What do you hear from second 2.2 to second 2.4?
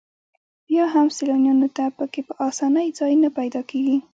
په